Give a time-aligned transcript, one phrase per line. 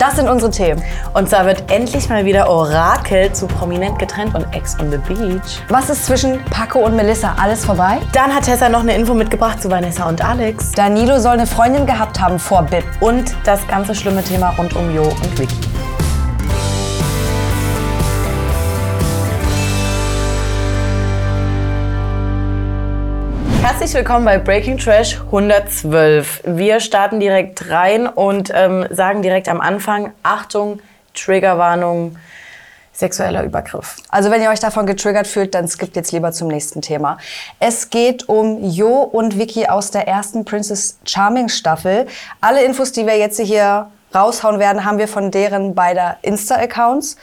[0.00, 0.82] Das sind unsere Themen.
[1.14, 5.62] Und zwar wird endlich mal wieder Orakel zu Prominent getrennt und Ex on the Beach.
[5.68, 7.36] Was ist zwischen Paco und Melissa?
[7.40, 8.00] Alles vorbei?
[8.12, 10.72] Dann hat Tessa noch eine Info mitgebracht zu Vanessa und Alex.
[10.72, 12.82] Danilo soll eine Freundin gehabt haben vor Bib.
[12.98, 15.73] Und das ganze schlimme Thema rund um Jo und Vicky.
[23.84, 26.40] Herzlich willkommen bei Breaking Trash 112.
[26.46, 30.80] Wir starten direkt rein und ähm, sagen direkt am Anfang, Achtung,
[31.12, 32.16] Triggerwarnung,
[32.94, 33.96] sexueller Übergriff.
[34.08, 37.18] Also wenn ihr euch davon getriggert fühlt, dann skippt jetzt lieber zum nächsten Thema.
[37.60, 42.06] Es geht um Jo und Vicky aus der ersten Princess Charming Staffel.
[42.40, 47.18] Alle Infos, die wir jetzt hier raushauen werden, haben wir von deren beider Insta-Accounts.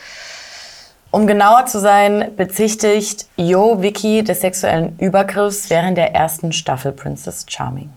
[1.12, 7.46] Um genauer zu sein, bezichtigt Jo Vicky des sexuellen Übergriffs während der ersten Staffel Princess
[7.50, 7.92] Charming.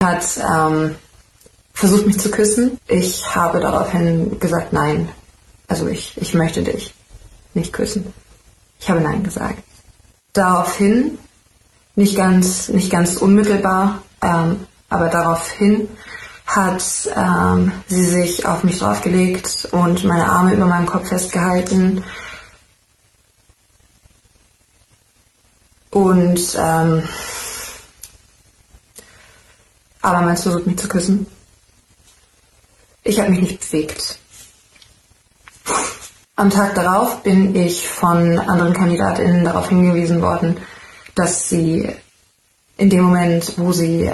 [0.00, 0.94] Hat ähm,
[1.74, 2.78] versucht mich zu küssen.
[2.86, 5.08] Ich habe daraufhin gesagt nein.
[5.66, 6.94] Also ich, ich möchte dich
[7.52, 8.14] nicht küssen.
[8.78, 9.58] Ich habe nein gesagt.
[10.32, 11.18] Daraufhin,
[11.96, 15.88] nicht ganz, nicht ganz unmittelbar, ähm, aber daraufhin
[16.48, 16.82] hat
[17.14, 22.02] ähm, sie sich auf mich draufgelegt und meine Arme über meinem Kopf festgehalten.
[25.90, 27.06] Und ähm,
[30.00, 31.26] aber meinst versucht mich zu küssen.
[33.04, 34.18] Ich habe mich nicht bewegt.
[36.34, 40.56] Am Tag darauf bin ich von anderen KandidatInnen darauf hingewiesen worden,
[41.14, 41.94] dass sie
[42.78, 44.10] in dem Moment, wo sie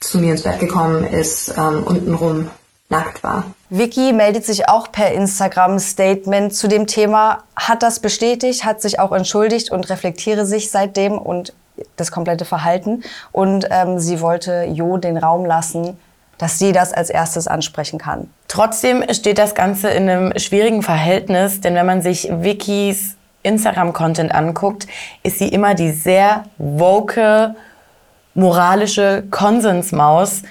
[0.00, 2.50] zu mir ins Bett gekommen ist, ähm, untenrum
[2.88, 3.44] nackt war.
[3.68, 9.12] Vicky meldet sich auch per Instagram-Statement zu dem Thema, hat das bestätigt, hat sich auch
[9.12, 11.52] entschuldigt und reflektiere sich seitdem und
[11.96, 13.04] das komplette Verhalten.
[13.32, 15.96] Und ähm, sie wollte Jo den Raum lassen,
[16.38, 18.30] dass sie das als erstes ansprechen kann.
[18.48, 24.86] Trotzdem steht das Ganze in einem schwierigen Verhältnis, denn wenn man sich Vickys Instagram-Content anguckt,
[25.22, 27.54] ist sie immer die sehr woke,
[28.34, 30.42] moralische Konsensmaus,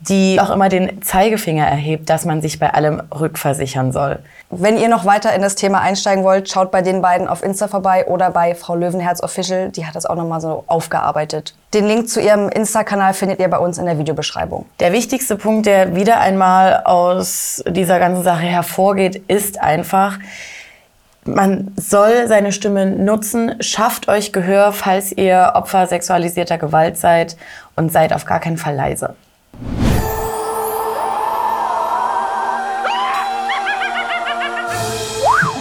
[0.00, 4.20] die auch immer den Zeigefinger erhebt, dass man sich bei allem rückversichern soll.
[4.50, 7.68] Wenn ihr noch weiter in das Thema einsteigen wollt, schaut bei den beiden auf Insta
[7.68, 9.70] vorbei oder bei Frau Löwenherz Official.
[9.70, 11.54] Die hat das auch nochmal so aufgearbeitet.
[11.74, 14.64] Den Link zu ihrem Insta-Kanal findet ihr bei uns in der Videobeschreibung.
[14.80, 20.18] Der wichtigste Punkt, der wieder einmal aus dieser ganzen Sache hervorgeht, ist einfach,
[21.34, 23.54] man soll seine Stimme nutzen.
[23.60, 27.36] Schafft euch Gehör, falls ihr Opfer sexualisierter Gewalt seid
[27.76, 29.14] und seid auf gar keinen Fall leise.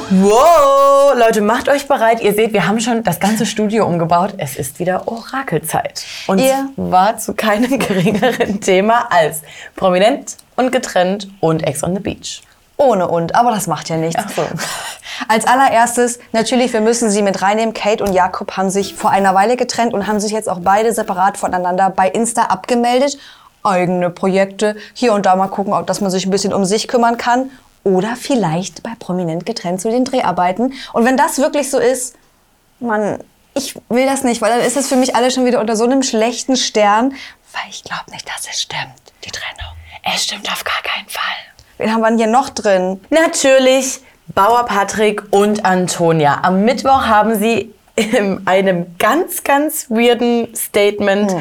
[0.09, 2.21] Wow, Leute, macht euch bereit.
[2.21, 4.35] Ihr seht, wir haben schon das ganze Studio umgebaut.
[4.37, 6.03] Es ist wieder Orakelzeit.
[6.27, 9.41] Und Ihr- war zu keinem geringeren Thema als
[9.75, 12.41] prominent und getrennt und Ex on the Beach.
[12.77, 14.23] Ohne und, aber das macht ja nichts.
[14.35, 14.43] So.
[15.27, 17.73] Als allererstes, natürlich, wir müssen sie mit reinnehmen.
[17.73, 20.93] Kate und Jakob haben sich vor einer Weile getrennt und haben sich jetzt auch beide
[20.93, 23.17] separat voneinander bei Insta abgemeldet.
[23.63, 26.87] Eigene Projekte, hier und da mal gucken, ob dass man sich ein bisschen um sich
[26.87, 27.49] kümmern kann.
[27.83, 30.73] Oder vielleicht bei Prominent getrennt zu den Dreharbeiten.
[30.93, 32.15] Und wenn das wirklich so ist,
[32.79, 33.19] man,
[33.55, 35.85] ich will das nicht, weil dann ist es für mich alle schon wieder unter so
[35.85, 37.15] einem schlechten Stern,
[37.53, 38.93] weil ich glaube nicht, dass es stimmt,
[39.25, 39.73] die Trennung.
[40.13, 41.56] Es stimmt auf gar keinen Fall.
[41.77, 42.99] Wen haben wir denn hier noch drin?
[43.09, 43.99] Natürlich
[44.33, 46.39] Bauer Patrick und Antonia.
[46.41, 51.33] Am Mittwoch haben sie in einem ganz, ganz weirden Statement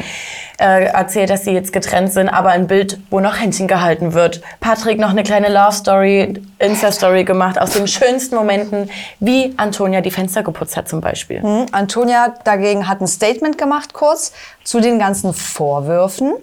[0.59, 4.41] äh, erzählt, dass sie jetzt getrennt sind, aber ein Bild, wo noch Händchen gehalten wird.
[4.59, 10.01] Patrick noch eine kleine Love Story, Insta Story gemacht aus den schönsten Momenten, wie Antonia
[10.01, 11.43] die Fenster geputzt hat zum Beispiel.
[11.43, 14.33] Hm, Antonia dagegen hat ein Statement gemacht kurz
[14.63, 16.33] zu den ganzen Vorwürfen.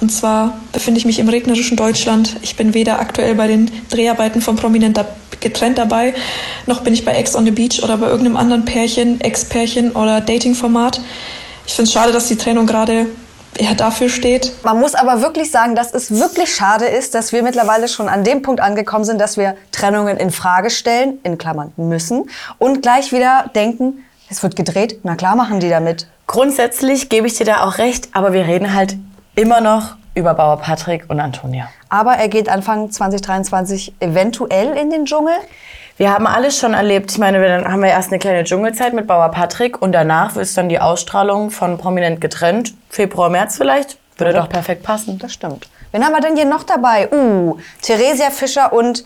[0.00, 2.36] Und zwar befinde ich mich im regnerischen Deutschland.
[2.42, 5.06] Ich bin weder aktuell bei den Dreharbeiten von Prominent da-
[5.40, 6.14] getrennt dabei,
[6.66, 10.20] noch bin ich bei Ex on the Beach oder bei irgendeinem anderen Pärchen, Ex-Pärchen oder
[10.20, 11.00] Dating-Format.
[11.66, 13.06] Ich finde es schade, dass die Trennung gerade
[13.54, 14.52] eher dafür steht.
[14.64, 18.24] Man muss aber wirklich sagen, dass es wirklich schade ist, dass wir mittlerweile schon an
[18.24, 23.12] dem Punkt angekommen sind, dass wir Trennungen in Frage stellen, in Klammern müssen, und gleich
[23.12, 26.06] wieder denken, es wird gedreht, na klar machen die damit.
[26.26, 28.96] Grundsätzlich gebe ich dir da auch recht, aber wir reden halt
[29.36, 31.68] immer noch über Bauer Patrick und Antonia.
[31.88, 35.34] Aber er geht Anfang 2023 eventuell in den Dschungel.
[35.98, 37.10] Wir haben alles schon erlebt.
[37.12, 40.36] Ich meine, wir- dann haben wir erst eine kleine Dschungelzeit mit Bauer Patrick und danach
[40.36, 42.74] ist dann die Ausstrahlung von Prominent getrennt.
[42.90, 43.98] Februar, März vielleicht.
[44.18, 45.18] Würde doch perfekt passen.
[45.18, 45.68] Das stimmt.
[45.92, 47.10] Wen haben wir denn hier noch dabei?
[47.12, 49.04] Uh, Theresia Fischer und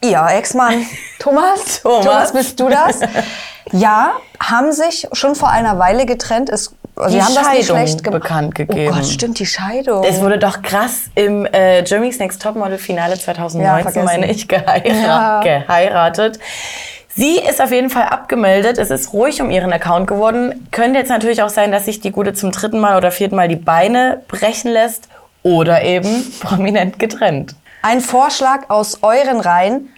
[0.00, 0.86] ihr Ex-Mann
[1.18, 1.82] Thomas.
[1.82, 2.32] Thomas.
[2.32, 3.00] bist du das?
[3.72, 6.48] Ja, haben sich schon vor einer Weile getrennt.
[6.50, 8.22] Es Also die haben das nicht Scheidung schlecht gemacht.
[8.22, 8.92] bekannt gegeben.
[8.92, 10.04] Oh Gott, stimmt, die Scheidung.
[10.04, 14.04] Es wurde doch krass im äh, Germany's Next Topmodel Finale 2019, vergessen.
[14.04, 15.40] meine ich, geheira Ja.
[15.42, 16.38] geheiratet.
[17.16, 18.76] Sie ist auf jeden Fall abgemeldet.
[18.78, 20.66] Es ist ruhig um ihren Account geworden.
[20.72, 23.46] Könnte jetzt natürlich auch sein, dass sich die Gute zum dritten Mal oder vierten Mal
[23.48, 25.08] die Beine brechen lässt
[25.42, 27.54] oder eben prominent getrennt.
[27.82, 29.90] Ein Vorschlag aus euren Reihen.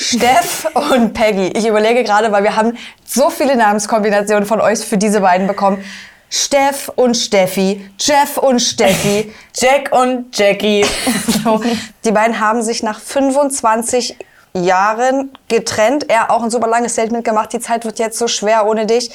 [0.00, 1.48] Steff und Peggy.
[1.58, 5.84] Ich überlege gerade, weil wir haben so viele Namenskombinationen von euch für diese beiden bekommen.
[6.30, 9.34] Steff und Steffi, Jeff und Steffi.
[9.56, 10.86] Jack und Jackie.
[11.44, 11.60] So,
[12.04, 14.16] die beiden haben sich nach 25
[14.54, 16.08] Jahren getrennt.
[16.08, 17.52] Er auch ein super langes Statement gemacht.
[17.52, 19.10] Die Zeit wird jetzt so schwer ohne dich.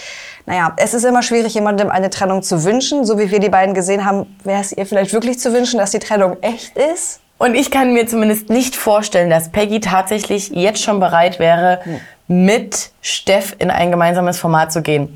[0.46, 3.06] Naja, es ist immer schwierig, jemandem eine Trennung zu wünschen.
[3.06, 5.92] So wie wir die beiden gesehen haben, wäre es ihr vielleicht wirklich zu wünschen, dass
[5.92, 7.22] die Trennung echt ist.
[7.38, 11.82] Und ich kann mir zumindest nicht vorstellen, dass Peggy tatsächlich jetzt schon bereit wäre,
[12.28, 15.14] mit Steff in ein gemeinsames Format zu gehen.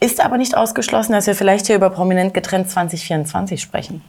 [0.00, 4.02] Ist aber nicht ausgeschlossen, dass wir vielleicht hier über Prominent getrennt 2024 sprechen.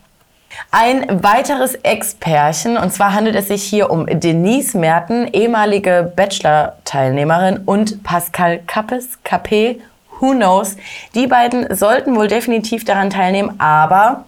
[0.72, 8.04] Ein weiteres Ex-Pärchen, und zwar handelt es sich hier um Denise Merten, ehemalige Bachelor-Teilnehmerin, und
[8.04, 9.80] Pascal Kappes, Capé,
[10.20, 10.76] who knows.
[11.16, 14.26] Die beiden sollten wohl definitiv daran teilnehmen, aber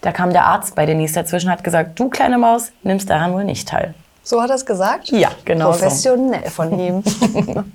[0.00, 3.44] da kam der Arzt bei Denise dazwischen, hat gesagt, du kleine Maus, nimmst daran wohl
[3.44, 3.94] nicht teil.
[4.22, 5.08] So hat er es gesagt?
[5.08, 5.78] Ja, genau so.
[5.78, 7.02] Professionell von ihm.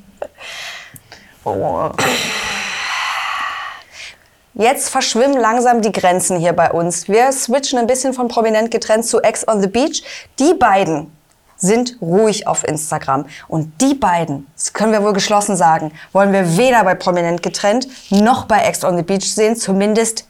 [4.54, 7.08] Jetzt verschwimmen langsam die Grenzen hier bei uns.
[7.08, 10.04] Wir switchen ein bisschen von prominent getrennt zu Ex on the Beach.
[10.40, 11.12] Die beiden
[11.58, 13.26] sind ruhig auf Instagram.
[13.48, 17.88] Und die beiden, das können wir wohl geschlossen sagen, wollen wir weder bei prominent getrennt
[18.12, 19.56] noch bei Ex on the Beach sehen.
[19.56, 20.28] Zumindest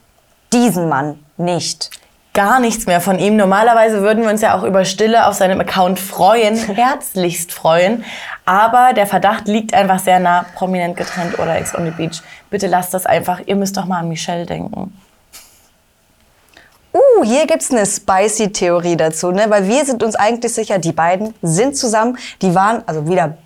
[0.52, 1.90] diesen Mann nicht.
[2.32, 3.36] Gar nichts mehr von ihm.
[3.36, 8.04] Normalerweise würden wir uns ja auch über Stille auf seinem Account freuen, herzlichst freuen.
[8.44, 12.22] Aber der Verdacht liegt einfach sehr nah, prominent getrennt oder Ex on the Beach.
[12.50, 13.40] Bitte lasst das einfach.
[13.46, 14.92] Ihr müsst doch mal an Michelle denken.
[16.92, 19.46] Uh, hier gibt's eine spicy Theorie dazu, ne?
[19.48, 22.18] Weil wir sind uns eigentlich sicher, die beiden sind zusammen.
[22.42, 23.36] Die waren also wieder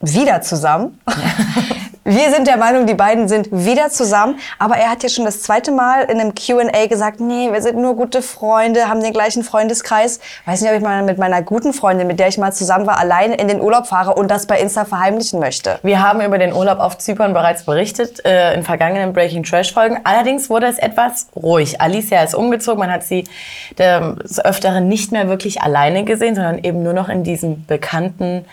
[0.00, 1.00] wieder zusammen.
[2.10, 4.38] Wir sind der Meinung, die beiden sind wieder zusammen.
[4.58, 7.76] Aber er hat ja schon das zweite Mal in einem Q&A gesagt, nee, wir sind
[7.76, 10.18] nur gute Freunde, haben den gleichen Freundeskreis.
[10.46, 12.98] Weiß nicht, ob ich mal mit meiner guten Freundin, mit der ich mal zusammen war,
[12.98, 15.80] alleine in den Urlaub fahre und das bei Insta verheimlichen möchte.
[15.82, 20.00] Wir haben über den Urlaub auf Zypern bereits berichtet, äh, in vergangenen Breaking Trash Folgen.
[20.04, 21.82] Allerdings wurde es etwas ruhig.
[21.82, 23.24] Alicia ist umgezogen, man hat sie
[23.78, 28.46] des Öfteren nicht mehr wirklich alleine gesehen, sondern eben nur noch in diesem bekannten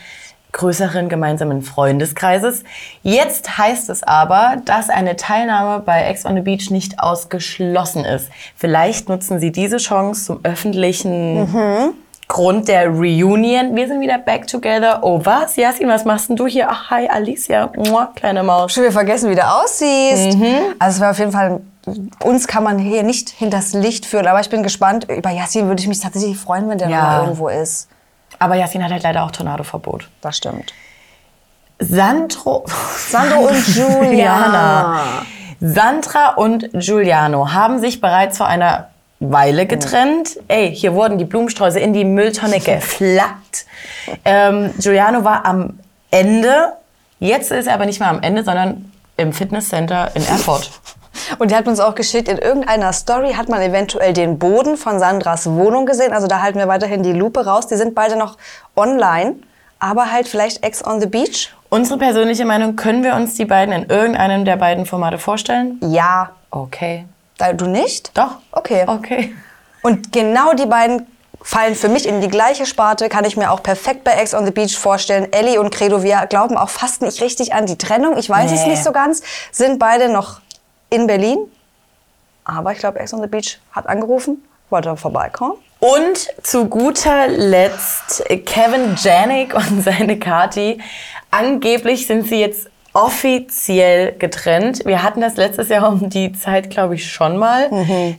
[0.56, 2.64] größeren gemeinsamen Freundeskreises.
[3.04, 8.30] Jetzt heißt es aber, dass eine Teilnahme bei Ex on the Beach nicht ausgeschlossen ist.
[8.56, 11.94] Vielleicht nutzen sie diese Chance zum öffentlichen
[12.28, 13.76] Grund der Reunion.
[13.76, 15.00] Wir sind wieder back together.
[15.04, 15.58] Oh was?
[15.58, 16.68] Yasin, was machst denn du hier?
[16.70, 17.70] Ach, hi Alicia.
[17.76, 18.74] Mua, kleine Maus.
[18.74, 20.38] Schon wieder vergessen, wie du aussiehst.
[20.80, 21.60] Also es war auf jeden Fall,
[22.24, 24.26] uns kann man hier nicht hinters Licht führen.
[24.26, 25.06] Aber ich bin gespannt.
[25.10, 27.18] Über Yassin würde ich mich tatsächlich freuen, wenn der Ja.
[27.18, 27.90] noch irgendwo ist.
[28.40, 30.08] Aber Yasin hat halt leider auch Tornadoverbot.
[30.22, 30.74] Das stimmt.
[31.80, 32.66] Sandro,
[33.10, 35.26] Sandro und Juliana.
[35.60, 38.90] Sandra und Giuliano haben sich bereits vor einer
[39.20, 40.38] Weile getrennt.
[40.48, 43.66] Ey, hier wurden die Blumensträuße in die Mülltonne geflackt.
[44.24, 45.80] Ähm, Giuliano war am
[46.12, 46.74] Ende.
[47.20, 50.72] Jetzt ist er aber nicht mehr am Ende, sondern im Fitnesscenter in Erfurt.
[51.40, 55.00] Und die hat uns auch geschickt, in irgendeiner Story hat man eventuell den Boden von
[55.00, 56.14] Sandras Wohnung gesehen.
[56.14, 57.68] Also da halten wir weiterhin die Lupe raus.
[57.68, 58.38] Die sind beide noch
[58.76, 59.36] online,
[59.80, 61.54] aber halt vielleicht Ex on the Beach.
[61.70, 65.80] Unsere persönliche Meinung, können wir uns die beiden in irgendeinem der beiden Formate vorstellen?
[65.82, 66.32] Ja.
[66.52, 67.06] Okay.
[67.58, 68.18] Du nicht?
[68.18, 68.38] Doch.
[68.52, 68.86] Okay.
[68.88, 69.36] Okay.
[69.82, 71.06] Und genau die beiden
[71.42, 74.46] fallen für mich in die gleiche Sparte, kann ich mir auch perfekt bei Ex on
[74.46, 75.32] the Beach vorstellen.
[75.32, 78.18] Ellie und Credo, wir glauben auch fast nicht richtig an die Trennung.
[78.18, 78.70] Ich weiß es Nee.
[78.70, 79.22] nicht so ganz.
[79.52, 80.40] Sind beide noch
[80.96, 81.38] in Berlin.
[82.44, 85.58] Aber ich glaube, Ex on the Beach hat angerufen, wollte vorbeikommen.
[85.80, 90.80] Und zu guter Letzt Kevin Janik und seine Kati.
[91.32, 94.86] Angeblich sind sie jetzt offiziell getrennt.
[94.86, 97.70] Wir hatten das letztes Jahr um die Zeit, glaube ich, schon mal.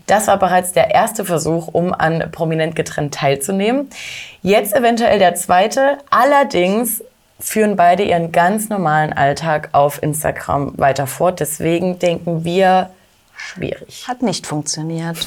[0.06, 3.88] Das war bereits der erste Versuch, um an Prominent getrennt teilzunehmen.
[4.42, 5.96] Jetzt eventuell der zweite.
[6.10, 7.02] Allerdings
[7.38, 11.40] führen beide ihren ganz normalen Alltag auf Instagram weiter fort.
[11.40, 12.90] Deswegen denken wir,
[13.36, 14.06] schwierig.
[14.08, 15.26] Hat nicht funktioniert.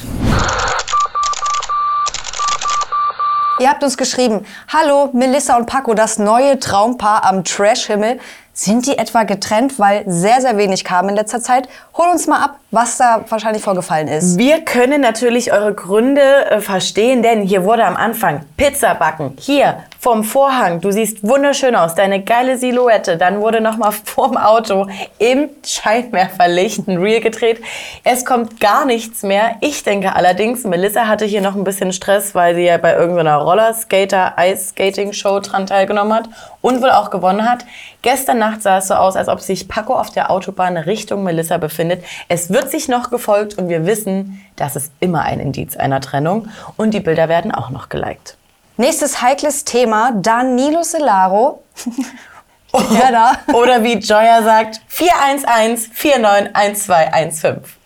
[3.60, 8.18] Ihr habt uns geschrieben, hallo, Melissa und Paco, das neue Traumpaar am Trashhimmel.
[8.62, 11.66] Sind die etwa getrennt, weil sehr, sehr wenig kam in letzter Zeit?
[11.96, 14.36] Hol uns mal ab, was da wahrscheinlich vorgefallen ist.
[14.36, 19.78] Wir können natürlich eure Gründe äh, verstehen, denn hier wurde am Anfang Pizza backen, hier
[20.02, 23.18] Vorm Vorhang, du siehst wunderschön aus, deine geile Silhouette.
[23.18, 24.86] Dann wurde nochmal vorm Auto
[25.18, 27.60] im Scheinwerferlicht ein Reel gedreht.
[28.02, 29.56] Es kommt gar nichts mehr.
[29.60, 33.36] Ich denke allerdings, Melissa hatte hier noch ein bisschen Stress, weil sie ja bei irgendeiner
[33.36, 36.30] Rollerskater-Ice-Skating-Show dran teilgenommen hat
[36.62, 37.66] und wohl auch gewonnen hat.
[38.02, 41.58] Gestern Nacht sah es so aus, als ob sich Paco auf der Autobahn Richtung Melissa
[41.58, 42.02] befindet.
[42.28, 46.48] Es wird sich noch gefolgt und wir wissen, das ist immer ein Indiz einer Trennung.
[46.76, 48.36] Und die Bilder werden auch noch geliked.
[48.78, 51.62] Nächstes heikles Thema, Danilo Celaro.
[52.72, 53.52] ja, da.
[53.52, 57.79] Oder wie Joya sagt, 411 491215.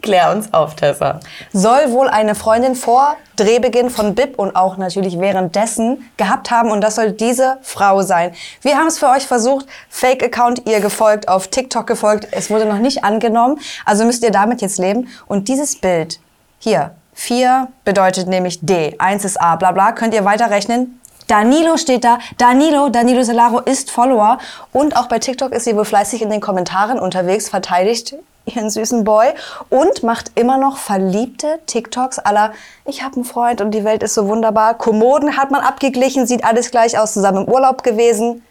[0.00, 1.18] Klär uns auf, Tessa.
[1.52, 6.80] Soll wohl eine Freundin vor Drehbeginn von Bib und auch natürlich währenddessen gehabt haben und
[6.82, 8.32] das soll diese Frau sein.
[8.62, 12.78] Wir haben es für euch versucht, Fake-Account ihr gefolgt, auf TikTok gefolgt, es wurde noch
[12.78, 15.08] nicht angenommen, also müsst ihr damit jetzt leben.
[15.26, 16.20] Und dieses Bild
[16.60, 21.00] hier, 4 bedeutet nämlich D, 1 ist A, bla bla, könnt ihr weiterrechnen.
[21.26, 22.18] Danilo steht da.
[22.38, 24.38] Danilo, Danilo Solaro ist Follower.
[24.72, 28.14] Und auch bei TikTok ist sie wohl fleißig in den Kommentaren unterwegs, verteidigt
[28.56, 29.28] ihren süßen Boy
[29.70, 32.52] und macht immer noch verliebte TikToks aller
[32.84, 34.74] ich habe einen Freund und die Welt ist so wunderbar.
[34.74, 38.42] Kommoden hat man abgeglichen, sieht alles gleich aus, zusammen im Urlaub gewesen.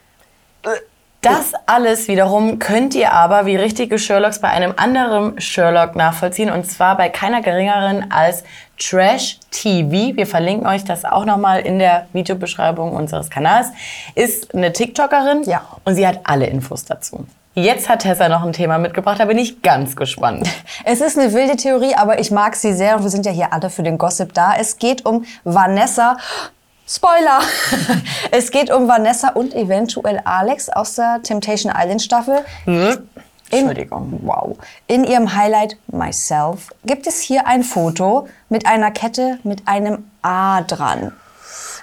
[1.22, 6.70] Das alles wiederum könnt ihr aber wie richtige Sherlocks bei einem anderen Sherlock nachvollziehen und
[6.70, 8.44] zwar bei keiner geringeren als
[8.80, 10.16] Trash TV.
[10.16, 13.68] Wir verlinken euch das auch nochmal in der Videobeschreibung unseres Kanals.
[14.14, 15.64] Ist eine TikTokerin Ja.
[15.86, 17.26] und sie hat alle Infos dazu.
[17.60, 20.48] Jetzt hat Tessa noch ein Thema mitgebracht, da bin ich ganz gespannt.
[20.86, 23.52] Es ist eine wilde Theorie, aber ich mag sie sehr und wir sind ja hier
[23.52, 24.54] alle für den Gossip da.
[24.60, 26.18] Es geht um Vanessa.
[26.88, 27.40] Spoiler!
[28.32, 32.46] Es geht um Vanessa und eventuell Alex aus der Temptation Island Staffel.
[32.68, 33.08] In,
[33.50, 34.20] Entschuldigung.
[34.22, 34.56] wow.
[34.86, 40.62] In ihrem Highlight Myself gibt es hier ein Foto mit einer Kette mit einem A
[40.62, 41.12] dran.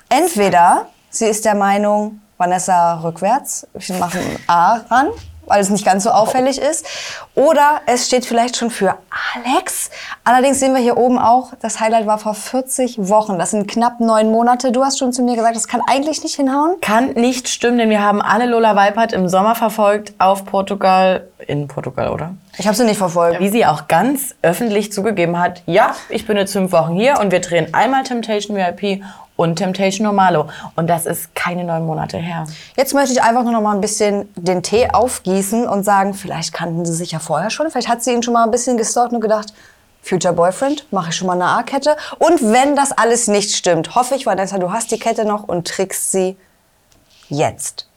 [0.08, 5.08] Entweder sie ist der Meinung, Vanessa rückwärts, wir machen ein A ran,
[5.46, 6.86] weil es nicht ganz so auffällig ist.
[7.34, 8.96] Oder es steht vielleicht schon für
[9.34, 9.90] Alex.
[10.24, 13.38] Allerdings sehen wir hier oben auch, das Highlight war vor 40 Wochen.
[13.38, 14.72] Das sind knapp neun Monate.
[14.72, 16.80] Du hast schon zu mir gesagt, das kann eigentlich nicht hinhauen.
[16.80, 21.68] Kann nicht stimmen, denn wir haben alle Lola Weipert im Sommer verfolgt auf Portugal, in
[21.68, 22.34] Portugal, oder?
[22.56, 23.40] Ich habe sie nicht verfolgt.
[23.40, 27.32] Wie sie auch ganz öffentlich zugegeben hat, ja, ich bin jetzt fünf Wochen hier und
[27.32, 29.02] wir drehen einmal Temptation VIP
[29.36, 30.48] und Temptation Normalo.
[30.76, 32.46] Und das ist keine neun Monate her.
[32.76, 36.52] Jetzt möchte ich einfach nur noch mal ein bisschen den Tee aufgießen und sagen, vielleicht
[36.52, 37.70] kannten sie sich ja vorher schon.
[37.70, 39.52] Vielleicht hat sie ihn schon mal ein bisschen gestalkt und gedacht,
[40.02, 41.96] Future Boyfriend, mache ich schon mal eine A-Kette.
[42.18, 45.66] Und wenn das alles nicht stimmt, hoffe ich, Vanessa, du hast die Kette noch und
[45.66, 46.36] trickst sie
[47.28, 47.88] jetzt.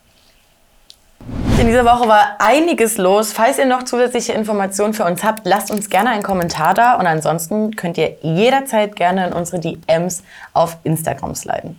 [1.59, 3.33] In dieser Woche war einiges los.
[3.33, 6.93] Falls ihr noch zusätzliche Informationen für uns habt, lasst uns gerne einen Kommentar da.
[6.95, 11.77] Und ansonsten könnt ihr jederzeit gerne in unsere DMs auf Instagram sliden.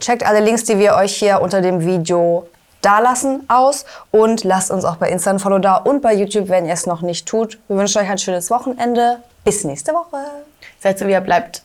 [0.00, 2.46] Checkt alle Links, die wir euch hier unter dem Video
[2.82, 3.86] dalassen, aus.
[4.10, 6.86] Und lasst uns auch bei Insta ein Follow da und bei YouTube, wenn ihr es
[6.86, 7.58] noch nicht tut.
[7.68, 9.18] Wir wünschen euch ein schönes Wochenende.
[9.44, 10.18] Bis nächste Woche.
[10.78, 11.62] Seid so, wie ihr bleibt.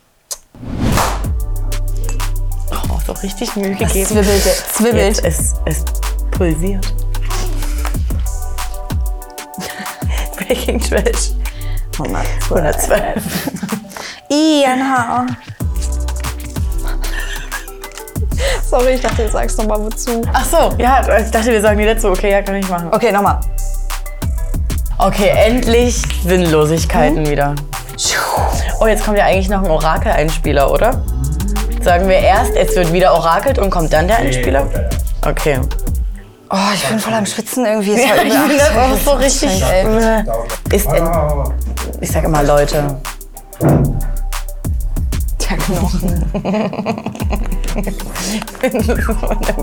[2.71, 4.05] Oh, so richtig Mühe gegeben.
[4.05, 5.17] zwibbelte, zwibbelt.
[5.17, 5.83] Jetzt, es, es
[6.31, 6.87] pulsiert.
[10.51, 11.31] Breaking Trash
[11.97, 13.51] 112.
[14.29, 15.37] Ian
[18.65, 20.21] Sorry, ich dachte, du sagst noch mal wozu.
[20.33, 22.09] Ach so, ja, ich dachte, wir sagen die letzte.
[22.09, 22.89] Okay, ja, kann ich machen.
[22.91, 23.39] Okay, nochmal.
[24.97, 27.55] Okay, endlich Sinnlosigkeiten wieder.
[28.81, 31.01] Oh, jetzt kommt ja eigentlich noch ein Orakel-Einspieler, oder?
[31.81, 34.67] Sagen wir erst, es wird wieder orakelt und kommt dann der Einspieler?
[35.25, 35.61] Okay.
[36.53, 37.91] Oh, ich bin voll am Schwitzen irgendwie.
[37.93, 39.63] Ja, ich bin das auch so richtig.
[39.63, 40.23] ey.
[40.71, 41.09] Ist in,
[42.01, 42.97] ich sag immer Leute.
[45.49, 46.31] Der Knochen.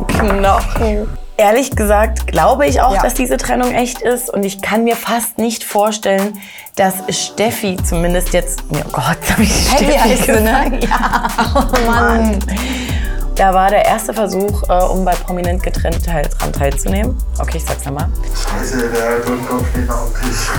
[0.08, 1.08] Knochen.
[1.36, 3.02] Ehrlich gesagt glaube ich auch, Ja.
[3.02, 6.40] dass diese Trennung echt ist und ich kann mir fast nicht vorstellen,
[6.74, 10.80] dass Steffi zumindest jetzt, oh Gott, hab ich Peggy Steffi heißt ne?
[10.82, 12.38] Ja, oh Mann.
[13.38, 17.16] Da war der erste Versuch, äh, um bei Prominent getrennt teil, dran teilzunehmen.
[17.38, 18.08] Okay, ich sag's nochmal.
[18.34, 20.50] Scheiße, der Totenkopf steht noch am Tisch.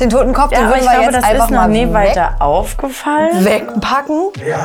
[0.00, 1.60] Den toten Kopf, den Ja, aber würden ich wir glaube, jetzt das einfach ist noch
[1.60, 3.44] mal nie weg, weiter aufgefallen.
[3.44, 4.64] wegpacken, Ja.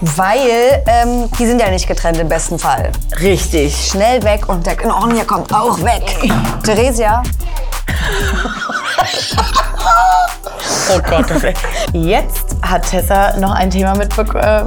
[0.00, 2.92] weil ähm, die sind ja nicht getrennt im besten Fall.
[3.20, 3.74] Richtig.
[3.90, 6.04] Schnell weg und der Knochen hier kommt auch weg.
[6.62, 7.22] Theresia,
[10.90, 11.26] Oh Gott.
[11.92, 14.64] Jetzt hat Tessa noch ein Thema mitbek äh,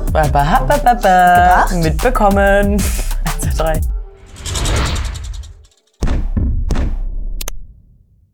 [1.74, 2.77] mitbekommen.
[3.39, 3.81] Zwei, drei.